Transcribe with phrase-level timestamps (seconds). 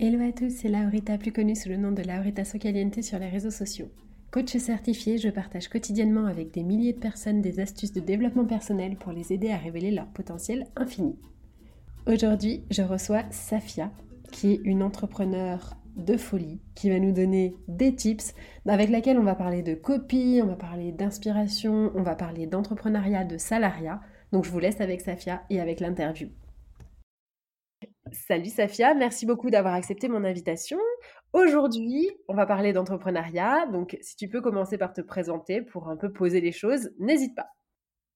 [0.00, 3.28] Hello à tous, c'est Laurita, plus connue sous le nom de Laurita Socaliente sur les
[3.28, 3.90] réseaux sociaux.
[4.30, 8.94] Coach certifié, je partage quotidiennement avec des milliers de personnes des astuces de développement personnel
[8.94, 11.16] pour les aider à révéler leur potentiel infini.
[12.06, 13.90] Aujourd'hui, je reçois Safia,
[14.30, 18.34] qui est une entrepreneure de folie, qui va nous donner des tips
[18.68, 23.24] avec laquelle on va parler de copie, on va parler d'inspiration, on va parler d'entrepreneuriat,
[23.24, 24.00] de salariat.
[24.30, 26.28] Donc je vous laisse avec Safia et avec l'interview.
[28.12, 30.78] Salut Safia, merci beaucoup d'avoir accepté mon invitation.
[31.32, 35.96] Aujourd'hui, on va parler d'entrepreneuriat, donc si tu peux commencer par te présenter pour un
[35.96, 37.48] peu poser les choses, n'hésite pas.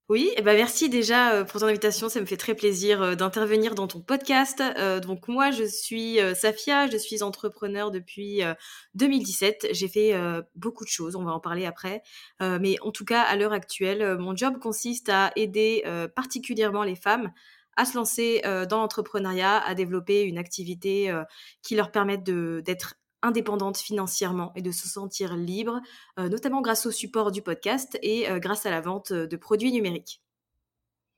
[0.08, 3.00] Oui, et eh ben merci déjà euh, pour ton invitation, ça me fait très plaisir
[3.00, 4.60] euh, d'intervenir dans ton podcast.
[4.60, 8.42] Euh, donc moi, je suis Safia, je suis entrepreneur depuis
[8.94, 9.68] 2017.
[9.72, 10.14] J'ai fait
[10.54, 12.02] beaucoup de choses, on va en parler après.
[12.40, 15.82] mais en tout cas, à l'heure actuelle, mon job consiste à aider
[16.14, 17.32] particulièrement les femmes
[17.76, 21.12] à se lancer dans l'entrepreneuriat, à développer une activité
[21.62, 25.80] qui leur permette d'être indépendante financièrement et de se sentir libre,
[26.18, 30.22] notamment grâce au support du podcast et grâce à la vente de produits numériques.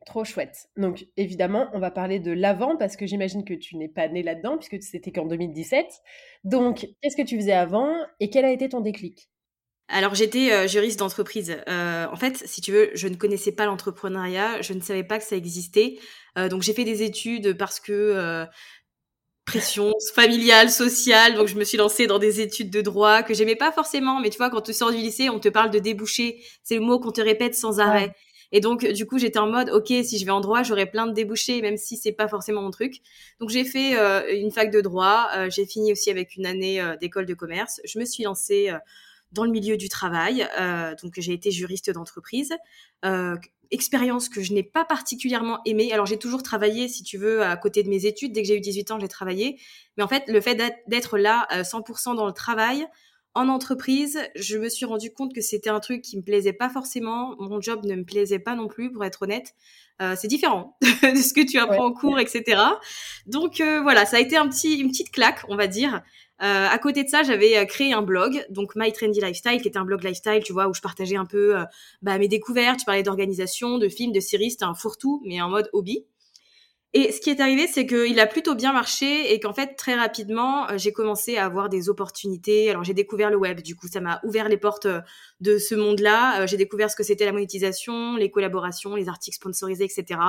[0.06, 0.68] Trop chouette.
[0.76, 4.22] Donc évidemment, on va parler de l'avant parce que j'imagine que tu n'es pas né
[4.22, 5.86] là-dedans puisque c'était qu'en 2017.
[6.44, 9.30] Donc, qu'est-ce que tu faisais avant et quel a été ton déclic?
[9.88, 11.56] Alors j'étais juriste d'entreprise.
[11.68, 15.24] en fait, si tu veux, je ne connaissais pas l'entrepreneuriat, je ne savais pas que
[15.24, 15.98] ça existait.
[16.36, 18.46] donc j'ai fait des études parce que
[19.44, 21.34] pression familiale, sociale.
[21.34, 24.20] Donc, je me suis lancée dans des études de droit que j'aimais pas forcément.
[24.20, 26.42] Mais tu vois, quand tu sors du lycée, on te parle de débouchés.
[26.62, 28.14] C'est le mot qu'on te répète sans arrêt.
[28.52, 31.06] Et donc, du coup, j'étais en mode, OK, si je vais en droit, j'aurai plein
[31.06, 33.00] de débouchés, même si c'est pas forcément mon truc.
[33.40, 35.28] Donc, j'ai fait euh, une fac de droit.
[35.36, 37.80] Euh, j'ai fini aussi avec une année euh, d'école de commerce.
[37.84, 38.70] Je me suis lancée
[39.34, 40.48] dans le milieu du travail.
[41.02, 42.54] donc, j'ai été juriste d'entreprise
[43.74, 45.92] expérience que je n'ai pas particulièrement aimée.
[45.92, 48.32] Alors j'ai toujours travaillé, si tu veux, à côté de mes études.
[48.32, 49.58] Dès que j'ai eu 18 ans, j'ai travaillé.
[49.96, 50.54] Mais en fait, le fait
[50.86, 52.86] d'être là 100% euh, dans le travail,
[53.36, 56.68] en entreprise, je me suis rendu compte que c'était un truc qui me plaisait pas
[56.68, 57.34] forcément.
[57.40, 59.54] Mon job ne me plaisait pas non plus, pour être honnête.
[60.00, 62.60] Euh, c'est différent de ce que tu apprends en cours, etc.
[63.26, 66.02] Donc euh, voilà, ça a été un petit, une petite claque, on va dire.
[66.42, 69.68] Euh, à côté de ça, j'avais euh, créé un blog, donc My Trendy Lifestyle, qui
[69.68, 71.64] était un blog lifestyle, tu vois, où je partageais un peu euh,
[72.02, 72.80] bah, mes découvertes.
[72.80, 74.50] Je parlais d'organisation, de films, de séries.
[74.50, 76.04] C'était un fourre-tout, mais en mode hobby.
[76.96, 79.94] Et ce qui est arrivé, c'est qu'il a plutôt bien marché et qu'en fait, très
[79.94, 82.70] rapidement, j'ai commencé à avoir des opportunités.
[82.70, 84.86] Alors, j'ai découvert le web, du coup, ça m'a ouvert les portes
[85.40, 86.46] de ce monde-là.
[86.46, 90.20] j'ai découvert ce que c'était la monétisation, les collaborations, les articles sponsorisés, etc.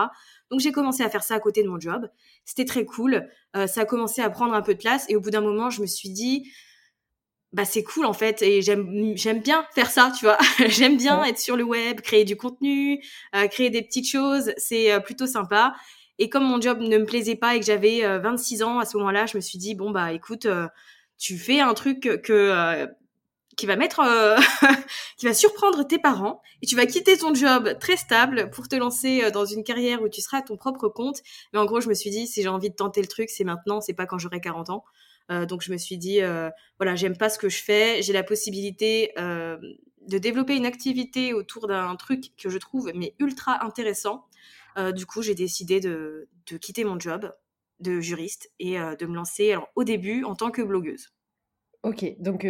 [0.51, 2.10] Donc j'ai commencé à faire ça à côté de mon job.
[2.45, 3.28] C'était très cool.
[3.56, 5.69] Euh, ça a commencé à prendre un peu de place et au bout d'un moment,
[5.69, 6.51] je me suis dit,
[7.54, 10.38] bah c'est cool en fait et j'aime j'aime bien faire ça, tu vois.
[10.68, 13.01] j'aime bien être sur le web, créer du contenu,
[13.36, 14.51] euh, créer des petites choses.
[14.57, 15.74] C'est euh, plutôt sympa.
[16.19, 18.97] Et comme mon job ne me plaisait pas et que j'avais 26 ans à ce
[18.97, 20.47] moment-là, je me suis dit bon bah écoute,
[21.17, 22.88] tu fais un truc que
[23.56, 24.38] qui va mettre, euh,
[25.17, 28.75] qui va surprendre tes parents et tu vas quitter ton job très stable pour te
[28.75, 31.21] lancer euh, dans une carrière où tu seras à ton propre compte.
[31.53, 33.44] Mais en gros, je me suis dit, si j'ai envie de tenter le truc, c'est
[33.44, 34.83] maintenant, c'est pas quand j'aurai 40 ans.
[35.31, 38.13] Euh, donc je me suis dit, euh, voilà, j'aime pas ce que je fais, j'ai
[38.13, 44.25] la possibilité de développer une activité autour d'un truc que je trouve mais ultra intéressant.
[44.94, 47.33] Du coup, j'ai décidé de, de, quitter mon job
[47.80, 51.13] de juriste et de me lancer alors, au début en tant que blogueuse.
[51.83, 52.45] Ok, donc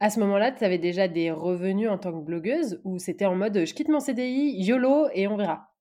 [0.00, 3.34] à ce moment-là, tu avais déjà des revenus en tant que blogueuse ou c'était en
[3.34, 5.72] mode je quitte mon CDI, YOLO et on verra?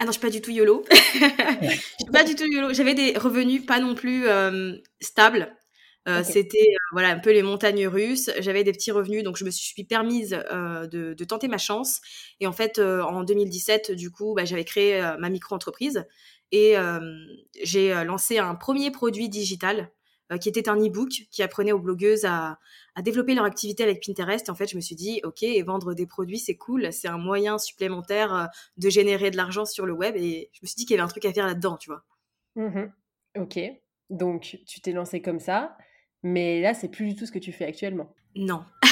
[0.00, 0.82] Ah non, je suis pas du tout YOLO.
[0.90, 2.72] je suis pas du tout YOLO.
[2.72, 5.54] J'avais des revenus pas non plus euh, stables.
[6.08, 8.30] Euh, C'était euh, voilà un peu les montagnes russes.
[8.40, 12.00] J'avais des petits revenus, donc je me suis permise euh, de, tenter ma chance.
[12.40, 16.04] Et en fait, euh, en 2017, du coup, bah, j'avais créé ma micro-entreprise
[16.52, 16.74] et
[17.62, 19.92] j'ai lancé un premier produit digital
[20.38, 22.58] qui était un e-book qui apprenait aux blogueuses à,
[23.02, 24.48] développer leur activité avec Pinterest.
[24.48, 26.92] Et en fait, je me suis dit, OK, vendre des produits, c'est cool.
[26.92, 28.44] C'est un moyen supplémentaire euh,
[28.76, 30.16] de générer de l'argent sur le web.
[30.16, 32.04] Et je me suis dit qu'il y avait un truc à faire là-dedans, tu vois.
[32.56, 32.90] Mmh
[33.38, 33.58] OK.
[34.10, 35.76] Donc, tu t'es lancé comme ça.
[36.22, 38.12] Mais là, c'est plus du tout ce que tu fais actuellement.
[38.36, 38.62] Non.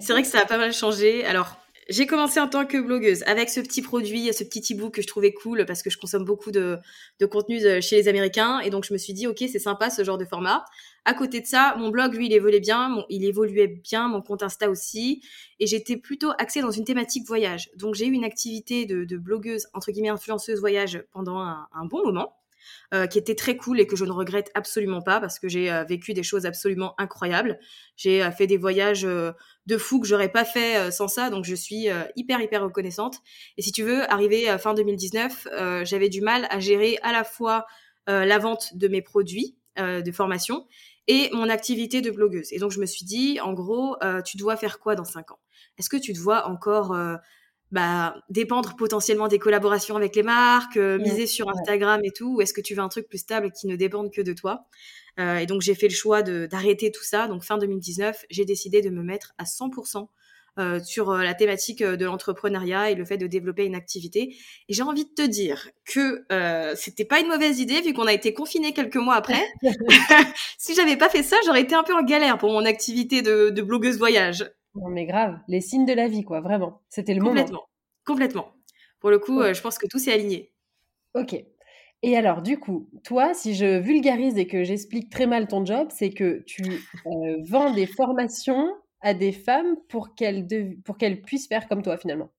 [0.00, 1.24] c'est vrai que ça a pas mal changé.
[1.24, 1.56] Alors,
[1.88, 5.06] j'ai commencé en tant que blogueuse avec ce petit produit, ce petit e-book que je
[5.06, 6.78] trouvais cool parce que je consomme beaucoup de,
[7.20, 8.58] de contenu euh, chez les Américains.
[8.60, 10.64] Et donc, je me suis dit, OK, c'est sympa ce genre de format.
[11.04, 14.42] À côté de ça, mon blog, lui, il évoluait bien, il évoluait bien, mon compte
[14.42, 15.22] Insta aussi.
[15.60, 17.70] Et j'étais plutôt axée dans une thématique voyage.
[17.76, 21.84] Donc, j'ai eu une activité de, de blogueuse, entre guillemets, influenceuse voyage pendant un, un
[21.84, 22.34] bon moment.
[22.94, 25.72] Euh, qui était très cool et que je ne regrette absolument pas parce que j'ai
[25.72, 27.58] euh, vécu des choses absolument incroyables.
[27.96, 31.54] J'ai euh, fait des voyages de fou que j'aurais pas fait sans ça, donc je
[31.56, 33.18] suis hyper hyper reconnaissante.
[33.56, 35.48] Et si tu veux, arrivé fin 2019,
[35.82, 37.66] j'avais du mal à gérer à la fois
[38.06, 40.66] la vente de mes produits de formation
[41.08, 42.52] et mon activité de blogueuse.
[42.52, 45.40] Et donc je me suis dit, en gros, tu dois faire quoi dans cinq ans?
[45.78, 46.96] Est-ce que tu te vois encore
[47.76, 52.40] bah, dépendre potentiellement des collaborations avec les marques, euh, miser sur Instagram et tout, ou
[52.40, 54.64] est-ce que tu veux un truc plus stable qui ne dépende que de toi?
[55.20, 57.28] Euh, Et donc j'ai fait le choix d'arrêter tout ça.
[57.28, 60.08] Donc fin 2019, j'ai décidé de me mettre à 100%
[60.58, 64.34] euh, sur la thématique de l'entrepreneuriat et le fait de développer une activité.
[64.70, 68.06] Et j'ai envie de te dire que euh, c'était pas une mauvaise idée vu qu'on
[68.06, 69.44] a été confiné quelques mois après.
[70.58, 73.50] si j'avais pas fait ça, j'aurais été un peu en galère pour mon activité de,
[73.50, 74.50] de blogueuse voyage.
[74.76, 76.82] Non, mais grave, les signes de la vie, quoi, vraiment.
[76.88, 77.68] C'était le complètement, moment.
[78.04, 78.52] Complètement.
[79.00, 80.52] Pour le coup, euh, je pense que tout s'est aligné.
[81.14, 81.34] Ok.
[82.02, 85.88] Et alors, du coup, toi, si je vulgarise et que j'explique très mal ton job,
[85.90, 86.62] c'est que tu
[87.06, 88.70] euh, vends des formations
[89.00, 90.46] à des femmes pour qu'elles,
[90.84, 92.30] pour qu'elles puissent faire comme toi, finalement.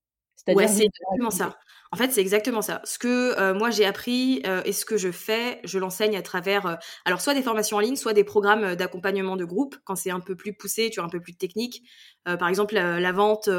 [0.47, 1.57] Ouais, c'est exactement ça.
[1.91, 2.81] En fait, c'est exactement ça.
[2.83, 6.21] Ce que euh, moi j'ai appris euh, et ce que je fais, je l'enseigne à
[6.21, 6.75] travers, euh,
[7.05, 10.19] alors soit des formations en ligne, soit des programmes d'accompagnement de groupe quand c'est un
[10.19, 11.83] peu plus poussé, tu vois, un peu plus technique.
[12.25, 13.49] par exemple, la, vente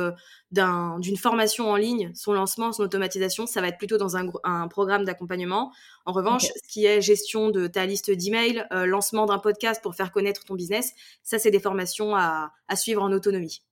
[0.51, 4.27] d'un, d'une formation en ligne, son lancement, son automatisation, ça va être plutôt dans un,
[4.45, 5.73] un programme d'accompagnement.
[6.05, 10.13] En revanche, ce qui est gestion de ta liste d'emails, lancement d'un podcast pour faire
[10.13, 10.93] connaître ton business,
[11.23, 13.63] ça c'est des formations à, à suivre en autonomie.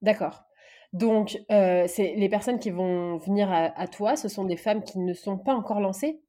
[0.00, 0.42] D'accord.
[0.92, 4.98] Donc, euh, c'est les personnes qui vont venir à, toi, ce sont des femmes qui
[4.98, 6.20] ne sont pas encore lancées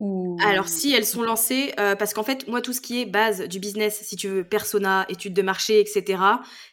[0.00, 0.36] ou...
[0.46, 3.42] Alors, si elles sont lancées, euh, parce qu'en fait, moi, tout ce qui est base
[3.48, 6.22] du business, si tu veux, persona, études de marché, etc.,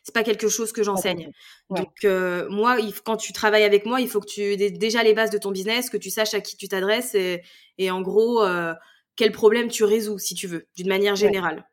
[0.04, 1.32] c'est pas quelque chose que j'enseigne.
[1.72, 5.16] Donc, euh, moi, quand tu travailles avec moi, il faut que tu aies déjà les
[5.16, 7.42] bases de ton business, que tu saches à qui tu t'adresses et,
[7.80, 8.46] et, en gros,
[9.16, 11.68] quel problème tu résous, si tu veux, d'une manière générale.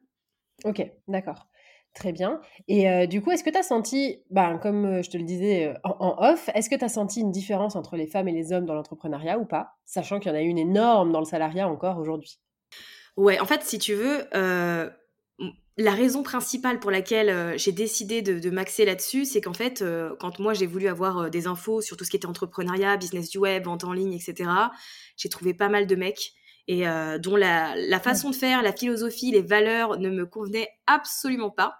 [0.64, 1.46] Ok, d'accord.
[1.94, 2.40] Très bien.
[2.68, 6.16] Et du coup, est-ce que tu as senti, ben, comme je te le disais en,
[6.18, 8.74] off, est-ce que tu as senti une différence entre les femmes et les hommes dans
[8.74, 12.38] l'entrepreneuriat ou pas Sachant qu'il y en a une énorme dans le salariat encore aujourd'hui?
[13.18, 14.26] Ouais, en fait, si tu veux,
[15.78, 19.84] la raison principale pour laquelle j'ai décidé de, de m'axer là-dessus, c'est qu'en fait,
[20.18, 23.36] quand moi j'ai voulu avoir des infos sur tout ce qui était entrepreneuriat, business du
[23.36, 24.50] web, vente en ligne, etc.,
[25.18, 26.32] j'ai trouvé pas mal de mecs
[26.68, 30.68] et euh, dont la, la, façon de faire, la philosophie, les valeurs ne me convenaient
[30.86, 31.76] absolument pas.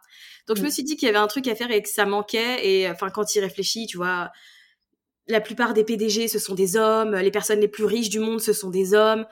[0.46, 2.04] Donc je me suis dit qu'il y avait un truc à faire et que ça
[2.04, 2.66] manquait.
[2.66, 4.30] Et enfin, quand il réfléchit, tu vois,
[5.28, 7.14] la plupart des PDG, ce sont des hommes.
[7.14, 9.24] Les personnes les plus riches du monde, ce sont des hommes.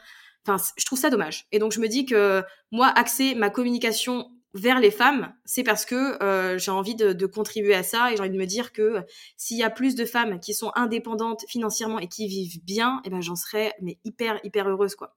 [0.47, 1.47] Enfin, je trouve ça dommage.
[1.53, 5.85] Et donc je me dis que moi, axer ma communication vers les femmes, c'est parce
[5.85, 8.73] que euh, j'ai envie de, de, contribuer à ça et j'ai envie de me dire
[8.73, 9.05] que
[9.37, 13.11] s'il y a plus de femmes qui sont indépendantes financièrement et qui vivent bien, eh
[13.11, 15.17] ben j'en serais mais hyper hyper heureuse quoi.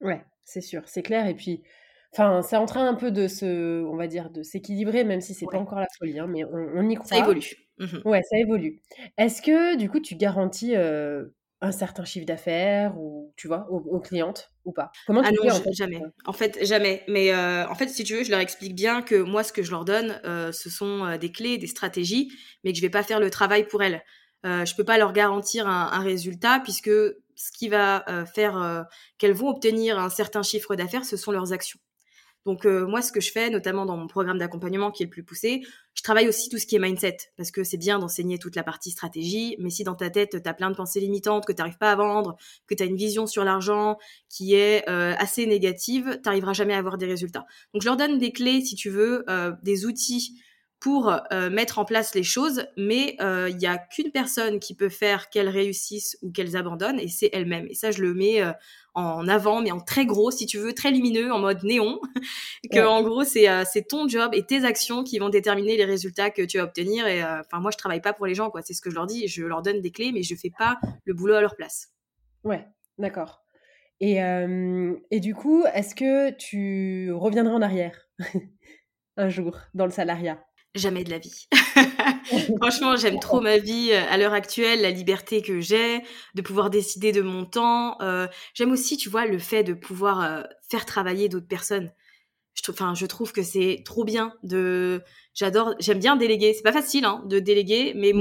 [0.00, 1.26] Ouais, c'est sûr, c'est clair.
[1.26, 1.62] Et puis,
[2.12, 5.34] enfin, c'est en train un peu de se, on va dire, de s'équilibrer, même si
[5.34, 7.06] c'est pas encore la folie, hein, mais on, y croit.
[7.06, 7.68] Ça évolue.
[7.78, 8.80] Mmh ouais, ça évolue.
[9.16, 14.50] Est-ce que, du coup, tu garantis un certain chiffre d'affaires ou, tu vois, aux, clientes
[14.64, 14.90] ou pas?
[15.06, 16.00] Comment tu ah en Jamais.
[16.26, 17.02] En fait, jamais.
[17.08, 19.70] Mais en fait, si tu veux, je leur explique bien que moi, ce que je
[19.70, 20.20] leur donne,
[20.52, 22.30] ce sont des clés, des stratégies,
[22.64, 24.02] mais que je vais pas faire le travail pour elles.
[24.46, 26.90] Euh, je peux pas leur garantir un, un résultat puisque
[27.40, 28.82] ce qui va euh, faire euh,
[29.16, 31.80] qu'elles vont obtenir un certain chiffre d'affaires, ce sont leurs actions.
[32.46, 35.10] Donc euh, moi, ce que je fais, notamment dans mon programme d'accompagnement qui est le
[35.10, 35.62] plus poussé,
[35.94, 38.62] je travaille aussi tout ce qui est mindset, parce que c'est bien d'enseigner toute la
[38.62, 41.58] partie stratégie, mais si dans ta tête, tu as plein de pensées limitantes, que tu
[41.58, 43.98] n'arrives pas à vendre, que tu as une vision sur l'argent
[44.30, 47.44] qui est assez négative, tu n'arriveras jamais à avoir des résultats.
[47.74, 49.26] Donc je leur donne des clés, si tu veux,
[49.62, 50.40] des outils
[50.80, 51.14] pour
[51.50, 55.50] mettre en place les choses, mais il n'y a qu'une personne qui peut faire qu'elles
[55.50, 57.66] réussissent ou qu'elles abandonnent, et c'est elle-même.
[57.68, 58.42] Et ça, je le mets
[58.94, 62.00] en avant, mais en très gros, si tu veux, très lumineux, en mode néon.
[62.72, 66.30] que en gros, c'est euh, ton job et tes actions qui vont déterminer les résultats
[66.30, 67.06] que tu vas obtenir.
[67.06, 68.62] Et euh, enfin, moi, je travaille pas pour les gens, quoi.
[68.62, 69.28] C'est ce que je leur dis.
[69.28, 71.92] Je leur donne des clés, mais je fais pas le boulot à leur place.
[72.44, 72.66] Ouais,
[72.98, 73.42] d'accord.
[74.00, 78.08] Et, euh, et du coup, est-ce que tu reviendras en arrière
[79.16, 80.42] un jour dans le salariat?
[80.74, 81.48] Jamais de la vie.
[82.60, 86.02] Franchement, j'aime trop ma vie euh, à l'heure actuelle, la liberté que j'ai,
[86.34, 88.00] de pouvoir décider de mon temps.
[88.00, 91.92] Euh, j'aime aussi, tu vois, le fait de pouvoir euh, faire travailler d'autres personnes.
[92.54, 95.02] Je, enfin, je trouve que c'est trop bien de.
[95.34, 96.52] J'adore, j'aime bien déléguer.
[96.52, 98.12] C'est pas facile hein, de déléguer, mais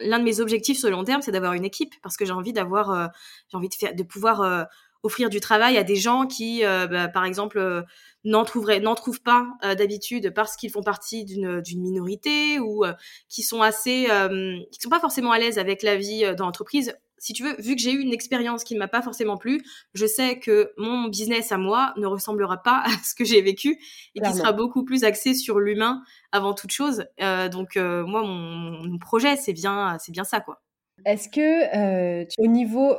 [0.00, 2.32] l'un de mes objectifs sur le long terme, c'est d'avoir une équipe parce que j'ai
[2.32, 3.10] envie d'avoir,
[3.50, 4.68] j'ai envie de faire, de pouvoir
[5.02, 7.86] offrir du travail à des gens qui, bah, par exemple
[8.24, 12.84] n'en trouveraient n'en trouvent pas euh, d'habitude parce qu'ils font partie d'une d'une minorité ou
[12.84, 12.92] euh,
[13.28, 16.94] qui sont assez euh, qui sont pas forcément à l'aise avec la vie dans l'entreprise
[17.20, 19.60] si tu veux, vu que j'ai eu une expérience qui ne m'a pas forcément plu,
[19.92, 23.76] je sais que mon business à moi ne ressemblera pas à ce que j'ai vécu
[24.14, 27.06] et qui sera beaucoup plus axé sur l'humain avant toute chose.
[27.50, 30.62] donc moi, mon, mon projet, c'est bien, c'est bien ça, quoi.
[31.06, 32.94] Est-ce que au niveau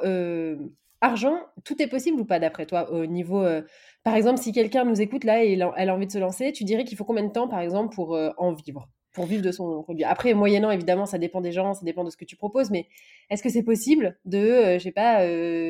[1.01, 3.61] argent, tout est possible ou pas d'après toi Au niveau, euh,
[4.03, 6.63] par exemple, si quelqu'un nous écoute là et elle a envie de se lancer, tu
[6.63, 9.51] dirais qu'il faut combien de temps, par exemple, pour euh, en vivre pour vivre de
[9.51, 10.03] son produit.
[10.03, 12.87] Après, moyennant, évidemment, ça dépend des gens, ça dépend de ce que tu proposes, mais
[13.31, 15.25] est-ce que c'est possible de, euh, je sais pas,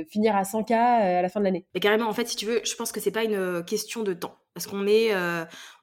[0.09, 1.65] finir à 100K à la fin de l'année?
[1.81, 4.35] Carrément, en fait, si tu veux, je pense que c'est pas une question de temps.
[4.53, 5.11] Parce qu'on met,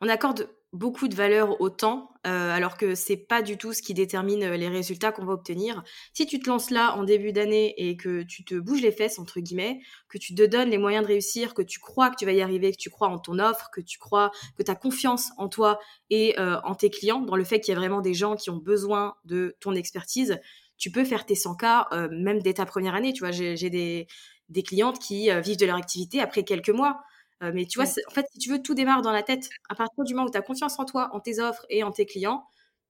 [0.03, 3.83] on accorde beaucoup de valeur au temps, euh, alors que c'est pas du tout ce
[3.83, 5.83] qui détermine euh, les résultats qu'on va obtenir.
[6.13, 9.19] Si tu te lances là en début d'année et que tu te bouges les fesses
[9.19, 12.27] entre guillemets, que tu te donnes les moyens de réussir, que tu crois que tu
[12.27, 14.75] vas y arriver, que tu crois en ton offre, que tu crois que tu as
[14.75, 15.79] confiance en toi
[16.11, 18.51] et euh, en tes clients, dans le fait qu'il y a vraiment des gens qui
[18.51, 20.39] ont besoin de ton expertise,
[20.79, 23.15] tu peux faire tes 100K même dès ta première année.
[23.15, 24.07] Tu vois, j'ai des,
[24.51, 27.01] des clientes qui vivent de leur activité après quelques mois.
[27.43, 29.49] Euh, mais tu vois, en fait, si tu veux, tout démarre dans la tête.
[29.69, 31.91] À partir du moment où tu as confiance en toi, en tes offres et en
[31.93, 32.45] tes clients,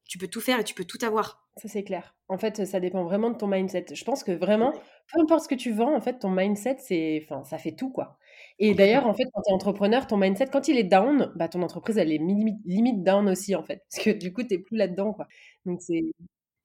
[0.04, 1.42] tu peux tout faire et tu peux tout avoir.
[1.56, 2.14] Ça, c'est clair.
[2.28, 3.86] En fait, ça dépend vraiment de ton mindset.
[3.92, 4.72] Je pense que vraiment,
[5.12, 7.90] peu importe ce que tu vends, en fait, ton mindset, c'est, enfin, ça fait tout,
[7.90, 8.18] quoi.
[8.58, 11.48] Et d'ailleurs, en fait, quand tu es entrepreneur, ton mindset, quand il est down, bah,
[11.48, 13.82] ton entreprise, elle est limite, down aussi, en fait.
[13.90, 15.26] Parce que du coup, tu n'es plus là-dedans, quoi.
[15.64, 16.02] Donc, c'est,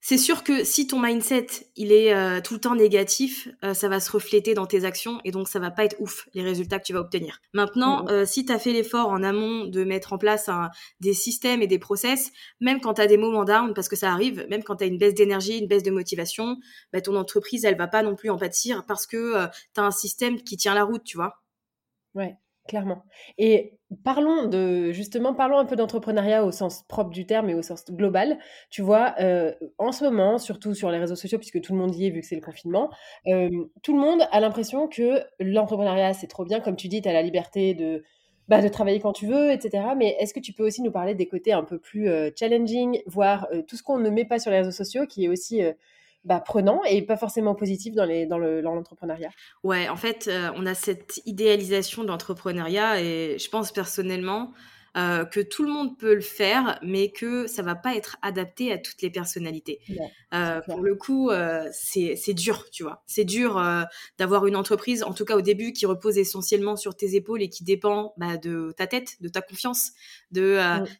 [0.04, 3.88] c'est sûr que si ton mindset il est euh, tout le temps négatif, euh, ça
[3.88, 6.80] va se refléter dans tes actions et donc ça va pas être ouf les résultats
[6.80, 7.40] que tu vas obtenir.
[7.52, 10.50] Maintenant, euh, si tu as fait l'effort en amont de mettre en place
[10.98, 14.10] des systèmes et des process, même quand tu as des moments down parce que ça
[14.12, 16.56] arrive, même quand tu as une baisse d'énergie, une baisse de motivation,
[16.92, 19.92] bah, ton entreprise elle va pas non plus en pâtir parce que tu as un
[19.92, 21.44] système qui tient la route, tu vois?
[22.16, 22.36] Ouais.
[22.72, 23.02] Clairement.
[23.36, 27.60] Et parlons de justement, parlons un peu d'entrepreneuriat au sens propre du terme et au
[27.60, 28.38] sens global.
[28.70, 31.94] Tu vois, euh, en ce moment, surtout sur les réseaux sociaux, puisque tout le monde
[31.94, 32.88] y est vu que c'est le confinement,
[33.26, 33.50] euh,
[33.82, 37.12] tout le monde a l'impression que l'entrepreneuriat c'est trop bien, comme tu dis, tu as
[37.12, 38.02] la liberté de
[38.48, 39.88] bah, de travailler quand tu veux, etc.
[39.94, 43.02] Mais est-ce que tu peux aussi nous parler des côtés un peu plus euh, challenging,
[43.04, 45.60] voire tout ce qu'on ne met pas sur les réseaux sociaux, qui est aussi
[46.24, 49.30] bah, prenant et pas forcément positif dans, les, dans, le, dans l'entrepreneuriat.
[49.62, 54.52] Ouais, en fait, euh, on a cette idéalisation de l'entrepreneuriat et je pense personnellement
[54.94, 58.70] euh, que tout le monde peut le faire, mais que ça va pas être adapté
[58.72, 59.80] à toutes les personnalités.
[60.34, 63.02] euh, pour le coup, euh, c'est, c'est dur, tu vois.
[63.06, 63.84] C'est dur euh,
[64.18, 67.48] d'avoir une entreprise, en tout cas au début, qui repose essentiellement sur tes épaules et
[67.48, 69.92] qui dépend bah, de ta tête, de ta confiance,
[70.30, 70.58] de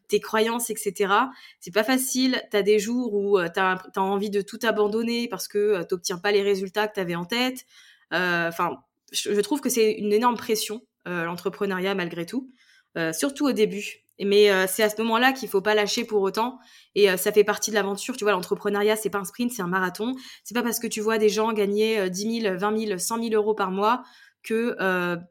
[0.09, 1.13] tes croyances, etc.
[1.61, 2.43] C'est pas facile.
[2.51, 6.19] Tu as des jours où tu as, envie de tout abandonner parce que tu n'obtiens
[6.19, 7.67] pas les résultats que tu avais en tête.
[8.11, 8.79] Enfin,
[9.13, 12.51] je trouve que c'est une énorme pression, l'entrepreneuriat, malgré tout.
[12.99, 14.01] Euh, surtout au début.
[14.21, 16.59] Mais euh, c'est à ce moment-là qu'il faut pas lâcher pour autant.
[16.95, 18.17] Et euh, ça fait partie de l'aventure.
[18.17, 20.15] Tu vois, l'entrepreneuriat, c'est pas un sprint, c'est un marathon.
[20.45, 23.35] C'est pas parce que tu vois des gens gagner 10 000, 20 000, 100 000
[23.35, 24.03] euros par mois
[24.43, 24.77] que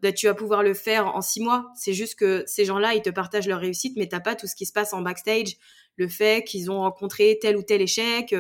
[0.02, 1.70] bah, tu vas pouvoir le faire en six mois.
[1.76, 4.56] C'est juste que ces gens-là, ils te partagent leur réussite, mais t'as pas tout ce
[4.56, 5.58] qui se passe en backstage,
[5.98, 8.34] le fait qu'ils ont rencontré tel ou tel échec,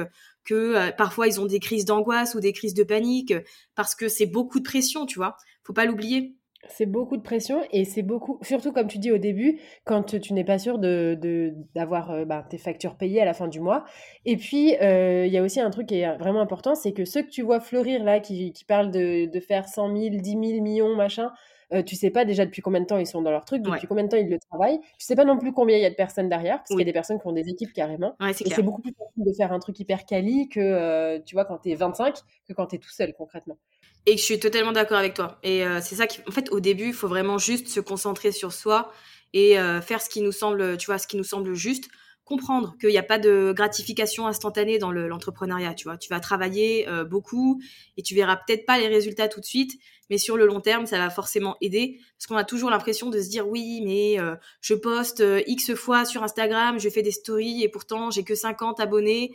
[0.45, 3.33] que parfois ils ont des crises d'angoisse ou des crises de panique,
[3.75, 5.35] parce que c'est beaucoup de pression, tu vois.
[5.63, 6.37] Faut pas l'oublier.
[6.67, 10.33] C'est beaucoup de pression et c'est beaucoup, surtout comme tu dis au début, quand tu
[10.33, 13.83] n'es pas sûr de, d'avoir bah, tes factures payées à la fin du mois.
[14.25, 17.03] Et puis, euh, il y a aussi un truc qui est vraiment important, c'est que
[17.03, 20.29] ceux que tu vois fleurir là, qui, qui parlent de, de faire 100 000, 10
[20.29, 21.31] 000 millions, machin,
[21.73, 23.87] euh, tu sais pas déjà depuis combien de temps ils sont dans leur truc, depuis
[23.87, 24.79] combien de temps ils le travaillent.
[24.99, 26.81] Tu sais pas non plus combien il y a de personnes derrière, parce qu'il y
[26.81, 28.15] a des personnes qui ont des équipes carrément.
[28.27, 31.45] et c'est beaucoup plus facile de faire un truc hyper quali que, euh, tu vois,
[31.45, 32.15] quand tu es 25
[32.47, 33.57] que quand tu es tout seul concrètement.
[34.05, 35.39] Et je suis totalement d'accord avec toi.
[35.43, 38.31] Et euh, c'est ça qui, en fait, au début, il faut vraiment juste se concentrer
[38.31, 38.91] sur soi
[39.33, 41.87] et faire ce qui nous semble, tu vois, ce qui nous semble juste
[42.25, 45.73] comprendre qu'il n'y a pas de gratification instantanée dans l'entrepreneuriat.
[45.73, 47.61] tu vois, tu vas travailler beaucoup
[47.95, 49.79] et tu verras peut-être pas les résultats tout de suite,
[50.11, 53.19] mais sur le long terme, ça va forcément aider parce qu'on a toujours l'impression de
[53.19, 54.17] se dire oui, mais
[54.61, 58.79] je poste X fois sur Instagram, je fais des stories et pourtant j'ai que 50
[58.79, 59.33] abonnés.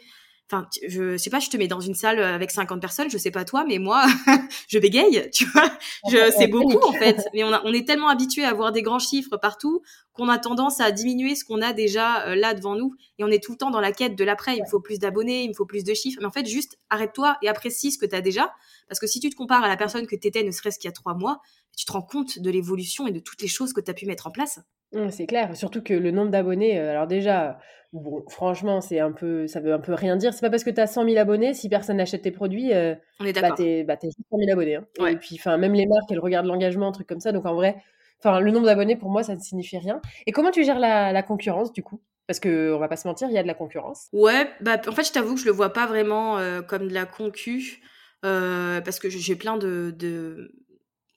[0.48, 3.32] Enfin, je sais pas, je te mets dans une salle avec 50 personnes, je sais
[3.32, 4.04] pas toi, mais moi,
[4.68, 5.68] je bégaye, tu vois.
[6.08, 8.82] Je, c'est beaucoup en fait, mais on, a, on est tellement habitué à voir des
[8.82, 12.76] grands chiffres partout qu'on a tendance à diminuer ce qu'on a déjà euh, là devant
[12.76, 14.56] nous, et on est tout le temps dans la quête de l'après.
[14.56, 16.78] Il me faut plus d'abonnés, il me faut plus de chiffres, mais en fait, juste
[16.90, 18.52] arrête-toi et apprécie ce que tu as déjà,
[18.88, 20.86] parce que si tu te compares à la personne que tu étais, ne serait-ce qu'il
[20.86, 21.40] y a trois mois,
[21.76, 24.06] tu te rends compte de l'évolution et de toutes les choses que tu as pu
[24.06, 24.60] mettre en place.
[24.96, 27.58] Mmh, c'est clair, surtout que le nombre d'abonnés, euh, alors déjà,
[27.92, 30.32] bon, franchement, c'est un peu, ça veut un peu rien dire.
[30.32, 32.94] C'est pas parce que tu as 100 000 abonnés, si personne n'achète tes produits, euh,
[33.20, 34.76] On est bah, t'es bah, juste 100 000 abonnés.
[34.76, 35.06] Hein.
[35.06, 37.32] Et puis, enfin, même les marques, elles regardent l'engagement, un truc comme ça.
[37.32, 37.76] Donc en vrai,
[38.20, 40.00] enfin, le nombre d'abonnés pour moi, ça ne signifie rien.
[40.26, 42.00] Et comment tu gères la, concurrence du coup?
[42.26, 44.08] Parce que on va pas se mentir, il y a de la concurrence.
[44.12, 46.94] Ouais, bah en fait, je t'avoue que je le vois pas vraiment euh, comme de
[46.94, 47.82] la concu.
[48.22, 49.94] parce que j'ai plein de,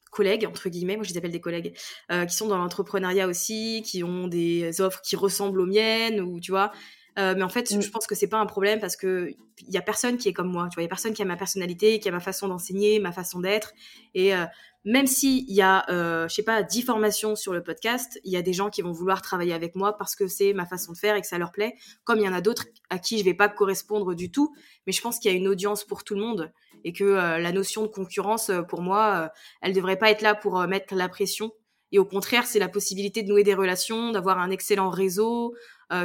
[0.10, 1.78] collègues, entre guillemets, moi je les appelle des collègues,
[2.12, 6.40] euh, qui sont dans l'entrepreneuriat aussi, qui ont des offres qui ressemblent aux miennes, ou
[6.40, 6.72] tu vois.
[7.18, 7.82] Euh, mais en fait, mm.
[7.82, 9.32] je pense que c'est pas un problème parce que
[9.68, 10.68] il y a personne qui est comme moi.
[10.70, 13.00] Tu vois, il y a personne qui a ma personnalité, qui a ma façon d'enseigner,
[13.00, 13.74] ma façon d'être.
[14.14, 14.46] Et euh,
[14.86, 18.42] même s'il y a, je sais pas, dix formations sur le podcast, il y a
[18.42, 21.16] des gens qui vont vouloir travailler avec moi parce que c'est ma façon de faire
[21.16, 21.76] et que ça leur plaît.
[22.06, 24.54] Comme il y en a d'autres à qui je vais pas correspondre du tout.
[24.88, 26.52] Mais je pense qu'il y a une audience pour tout le monde
[26.84, 29.28] et que euh, la notion de concurrence, euh, pour moi, euh,
[29.62, 31.52] elle devrait pas être là pour mettre la pression.
[31.92, 35.56] Et au contraire, c'est la possibilité de nouer des relations, d'avoir un excellent réseau,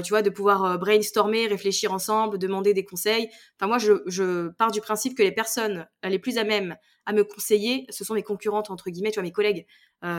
[0.03, 3.29] tu vois, de pouvoir brainstormer, réfléchir ensemble, demander des conseils.
[3.59, 6.77] Enfin, moi, je, je, pars du principe que les personnes les plus à même
[7.07, 9.67] à me conseiller, ce sont mes concurrentes, entre guillemets, tu vois, mes collègues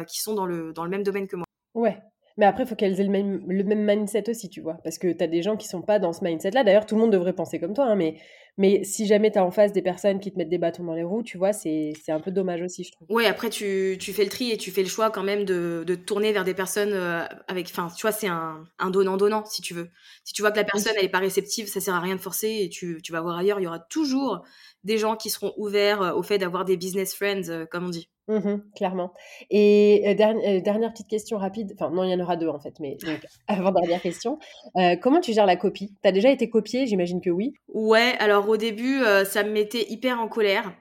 [0.07, 1.45] qui sont dans le, dans le même domaine que moi.
[1.73, 1.97] Ouais,
[2.37, 4.77] mais après, il faut qu'elles aient le même, le même mindset aussi, tu vois.
[4.83, 6.63] Parce que tu as des gens qui sont pas dans ce mindset-là.
[6.63, 7.85] D'ailleurs, tout le monde devrait penser comme toi.
[7.85, 8.17] Hein, mais,
[8.57, 10.93] mais si jamais tu as en face des personnes qui te mettent des bâtons dans
[10.93, 13.07] les roues, tu vois, c'est un peu dommage aussi, je trouve.
[13.09, 15.83] Ouais, après, tu, tu, fais le tri et tu fais le choix quand même de,
[15.85, 17.67] de tourner vers des personnes euh, avec.
[17.67, 19.89] Enfin, tu vois, c'est un, un donnant-donnant, si tu veux.
[20.23, 22.21] Si tu vois que la personne, elle est pas réceptive, ça sert à rien de
[22.21, 23.59] forcer et tu, tu vas voir ailleurs.
[23.59, 24.43] Il y aura toujours
[24.85, 27.89] des gens qui seront ouverts euh, au fait d'avoir des business friends, euh, comme on
[27.89, 28.09] dit.
[28.27, 29.13] Mmh clairement.
[29.51, 32.59] Et euh, euh, dernière petite question rapide, enfin non, il y en aura deux en
[32.59, 32.97] fait, mais
[33.47, 34.39] avant dernière question,
[34.77, 35.93] euh, comment tu gères la copie?
[36.01, 37.53] Tu as déjà été copié, j'imagine que oui.
[37.67, 40.71] Ouais, alors au début, ça me mettait hyper en colère.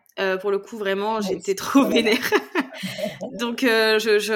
[0.40, 2.30] pour le coup, vraiment, j'étais trop vénère.
[3.38, 3.66] Donc,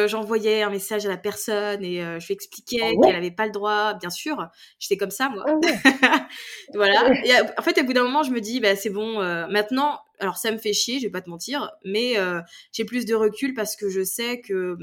[0.06, 3.52] j'envoyais un message à la personne et je lui expliquais ah qu'elle n'avait pas le
[3.52, 3.94] droit.
[3.94, 5.44] Bien sûr, j'étais comme ça, moi.
[5.46, 6.26] Ah
[6.74, 7.10] voilà.
[7.24, 10.36] Et en fait, au bout d'un moment, je me dis, bah, c'est bon, maintenant, alors
[10.36, 12.40] ça me fait chier, je vais pas te mentir, mais euh,
[12.72, 14.76] j'ai plus de recul parce que je sais que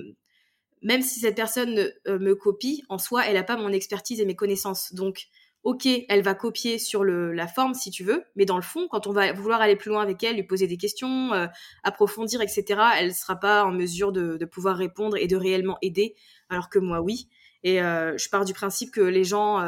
[0.81, 4.25] même si cette personne euh, me copie, en soi, elle a pas mon expertise et
[4.25, 4.93] mes connaissances.
[4.93, 5.27] Donc,
[5.65, 8.87] ok, elle va copier sur le, la forme si tu veux, mais dans le fond,
[8.89, 11.47] quand on va vouloir aller plus loin avec elle, lui poser des questions, euh,
[11.83, 16.15] approfondir, etc., elle sera pas en mesure de, de, pouvoir répondre et de réellement aider,
[16.49, 17.27] alors que moi, oui.
[17.63, 19.59] Et je pars du principe que les gens,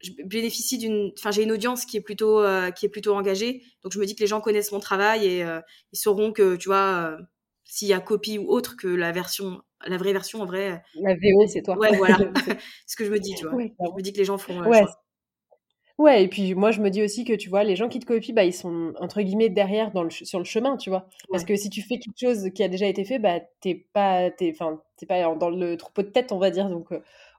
[0.00, 3.62] je bénéficie d'une, enfin j'ai une audience qui est plutôt euh, qui est plutôt engagée,
[3.82, 5.60] donc je me dis que les gens connaissent mon travail et euh,
[5.92, 7.18] ils sauront que tu vois euh,
[7.64, 10.82] s'il y a copie ou autre que la version, la vraie version en vrai.
[11.00, 11.76] La VO c'est toi.
[11.78, 12.18] Ouais voilà,
[12.86, 13.60] ce que je me dis tu vois.
[13.62, 14.64] Je me dis que les gens feront.
[14.64, 14.84] Ouais.
[15.98, 18.06] Ouais, et puis moi je me dis aussi que tu vois, les gens qui te
[18.06, 21.06] copient, bah, ils sont entre guillemets derrière dans le, sur le chemin, tu vois.
[21.30, 24.30] Parce que si tu fais quelque chose qui a déjà été fait, bah t'es pas,
[24.30, 26.70] t'es, enfin, pas dans le troupeau de tête, on va dire.
[26.70, 26.88] Donc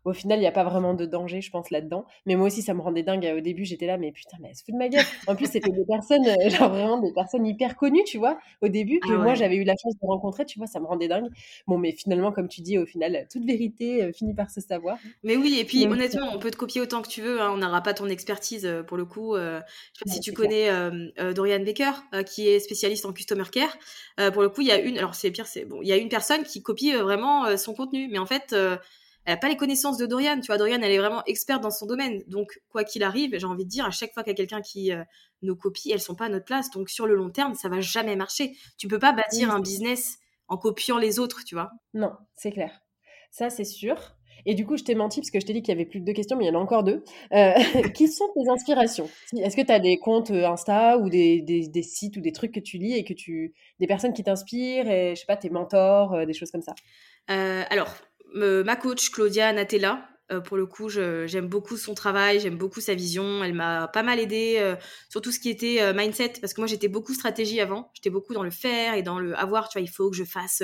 [0.04, 2.06] au final, il n'y a pas vraiment de danger, je pense, là-dedans.
[2.26, 3.32] Mais moi aussi, ça me rendait dingue.
[3.38, 5.06] Au début, j'étais là, mais putain, mais elle se fout de ma gueule.
[5.28, 8.68] En plus, c'était des personnes, euh, genre vraiment des personnes hyper connues, tu vois, au
[8.68, 11.08] début, que ah moi, j'avais eu la chance de rencontrer, tu vois, ça me rendait
[11.08, 11.30] dingue.
[11.68, 14.98] Bon, mais finalement, comme tu dis, au final, toute vérité euh, finit par se savoir.
[15.24, 17.40] Mais oui, et puis, honnêtement, on peut te copier autant que tu veux.
[17.40, 19.36] Hein, on n'aura pas ton expertise euh, pour le coup.
[19.36, 19.62] je
[19.94, 20.70] sais pas si tu connais
[21.34, 21.92] Dorian Baker,
[22.26, 23.78] qui est spécialiste en customer care.
[24.32, 25.98] pour le coup, il y a une, alors c'est pire, c'est bon, il y a
[25.98, 28.56] une personne qui copie vraiment son contenu, mais en fait,
[29.26, 30.40] elle n'a pas les connaissances de Dorian.
[30.40, 32.24] Tu vois, Dorian, elle est vraiment experte dans son domaine.
[32.28, 34.62] Donc, quoi qu'il arrive, j'ai envie de dire, à chaque fois qu'il y a quelqu'un
[34.62, 35.04] qui euh,
[35.42, 36.72] nous copie, elles sont pas à notre place.
[36.72, 38.56] Donc, sur le long terme, ça va jamais marcher.
[38.78, 41.72] Tu peux pas bâtir un business en copiant les autres, tu vois.
[41.94, 42.82] Non, c'est clair.
[43.30, 44.16] Ça, c'est sûr.
[44.48, 46.00] Et du coup, je t'ai menti parce que je t'ai dit qu'il y avait plus
[46.00, 47.04] que deux questions, mais il y en a encore deux.
[47.32, 47.54] Euh,
[47.94, 49.08] qui sont tes inspirations?
[49.38, 52.52] Est-ce que tu as des comptes euh, Insta ou des, des, sites ou des trucs
[52.52, 55.52] que tu lis et que tu des personnes qui t'inspirent et je sais pas tes
[55.52, 56.74] mentors, des choses comme ça?
[57.28, 57.96] Alors,
[58.34, 62.96] ma coach Claudia Natella, euh, pour le coup, j'aime beaucoup son travail, j'aime beaucoup sa
[62.96, 63.44] vision.
[63.44, 64.76] Elle m'a pas mal aidé euh,
[65.10, 67.92] sur tout ce qui était euh, mindset, parce que moi j'étais beaucoup stratégie avant.
[67.94, 69.70] J'étais beaucoup dans le faire et dans le avoir.
[69.70, 70.64] Tu vois, il faut que je fasse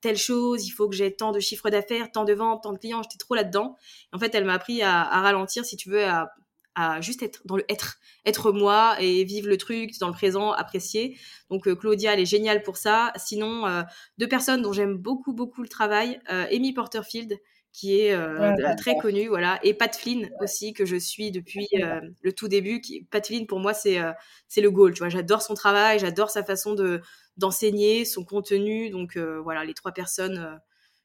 [0.00, 2.78] telle chose, il faut que j'ai tant de chiffres d'affaires, tant de ventes, tant de
[2.78, 3.02] clients.
[3.02, 3.76] J'étais trop là-dedans.
[4.12, 6.30] En fait, elle m'a appris à, ralentir, si tu veux, à,
[6.78, 10.52] à, juste être dans le être, être moi et vivre le truc dans le présent,
[10.52, 11.18] apprécier.
[11.50, 13.12] Donc Claudia, elle est géniale pour ça.
[13.16, 13.84] Sinon,
[14.18, 17.38] deux personnes dont j'aime beaucoup beaucoup le travail, Amy Porterfield
[17.72, 22.00] qui est euh, très connu, voilà, et Pat Flynn aussi que je suis depuis euh,
[22.22, 22.80] le tout début.
[22.80, 24.12] Qui, Pat Flynn pour moi c'est euh,
[24.48, 25.08] c'est le goal, tu vois.
[25.08, 27.00] J'adore son travail, j'adore sa façon de
[27.36, 30.60] d'enseigner, son contenu, donc voilà les trois personnes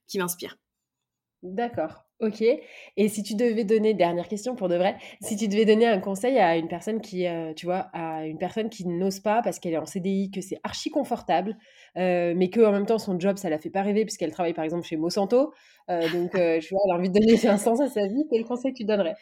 [0.08, 0.58] qui m'inspirent.
[1.44, 2.06] D'accord.
[2.22, 2.42] Ok.
[2.42, 6.00] Et si tu devais donner, dernière question pour de vrai, si tu devais donner un
[6.00, 7.26] conseil à une personne qui,
[7.58, 10.58] tu vois, à une personne qui n'ose pas parce qu'elle est en CDI, que c'est
[10.64, 11.58] archi confortable,
[11.98, 14.64] mais que en même temps son job ça la fait pas rêver puisqu'elle travaille par
[14.64, 15.54] exemple chez Monsanto,
[15.90, 18.74] donc je vois, elle a envie de donner un sens à sa vie, quel conseil
[18.74, 19.16] tu donnerais?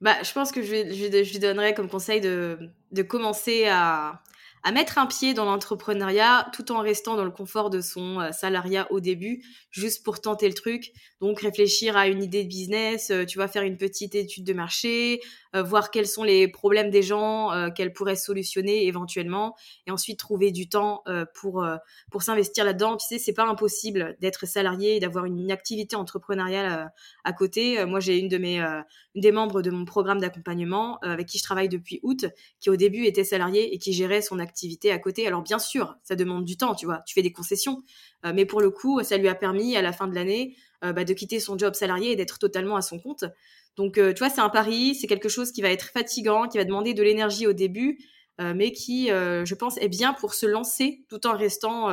[0.00, 2.58] Bah, je pense que je, je, je lui donnerais comme conseil de,
[2.92, 4.22] de commencer à
[4.66, 8.32] à mettre un pied dans l'entrepreneuriat tout en restant dans le confort de son euh,
[8.32, 10.90] salariat au début, juste pour tenter le truc.
[11.20, 14.52] Donc réfléchir à une idée de business, euh, tu vas faire une petite étude de
[14.52, 15.20] marché,
[15.64, 19.54] voir quels sont les problèmes des gens qu'elle pourrait solutionner éventuellement,
[19.86, 21.02] et ensuite trouver du temps
[21.34, 21.66] pour
[22.10, 22.96] pour s'investir là-dedans.
[22.96, 26.92] Tu sais, c'est pas impossible d'être salarié et d'avoir une activité entrepreneuriale
[27.24, 27.84] à côté.
[27.86, 31.68] moi, j'ai une de une des membres de mon programme d'accompagnement avec qui je travaille
[31.68, 32.26] depuis août,
[32.60, 35.26] qui au début était salarié et qui gérait son activité à côté.
[35.26, 37.82] Alors bien sûr, ça demande du temps, tu vois, tu fais des concessions,
[38.24, 40.92] euh, mais pour le coup, ça lui a permis à la fin de l'année euh,
[40.92, 43.24] bah, de quitter son job salarié et d'être totalement à son compte.
[43.76, 46.58] Donc euh, tu vois, c'est un pari, c'est quelque chose qui va être fatigant, qui
[46.58, 47.98] va demander de l'énergie au début,
[48.38, 51.88] mais qui, je pense, est bien pour se lancer tout en restant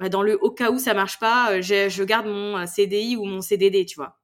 [0.00, 3.42] bah, dans le au cas où ça marche pas, je garde mon CDI ou mon
[3.42, 4.18] CDD, tu vois.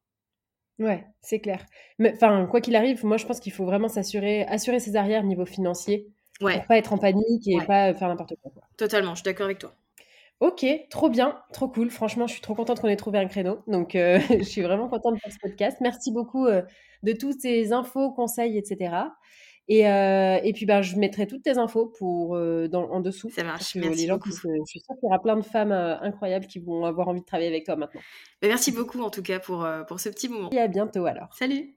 [0.78, 1.64] Ouais, c'est clair.
[1.98, 5.22] Mais enfin, quoi qu'il arrive, moi je pense qu'il faut vraiment s'assurer, assurer ses arrières
[5.22, 6.08] niveau financier.
[6.40, 6.58] Ouais.
[6.58, 9.58] Pour pas être en panique et pas faire n'importe quoi, Totalement, je suis d'accord avec
[9.58, 9.74] toi.
[10.42, 11.88] Ok, trop bien, trop cool.
[11.88, 13.62] Franchement, je suis trop contente qu'on ait trouvé un créneau.
[13.68, 15.76] Donc, euh, je suis vraiment contente de faire ce podcast.
[15.80, 16.62] Merci beaucoup euh,
[17.04, 18.92] de toutes ces infos, conseils, etc.
[19.68, 22.36] Et, euh, et puis, ben, je mettrai toutes tes infos pour,
[22.68, 23.30] dans, en dessous.
[23.30, 24.30] Ça marche, merci beaucoup.
[24.30, 27.24] je suis sûre qu'il y aura plein de femmes incroyables qui vont avoir envie de
[27.24, 28.00] travailler avec toi maintenant.
[28.40, 30.50] Ben, merci beaucoup, en tout cas, pour, pour ce petit moment.
[30.50, 31.32] Et à bientôt alors.
[31.34, 31.76] Salut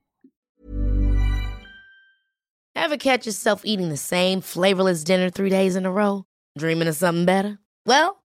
[2.76, 6.24] Ever catch yourself eating the same flavorless dinner three days in a row?
[6.58, 7.60] Dreaming of something better?
[7.86, 8.25] Well,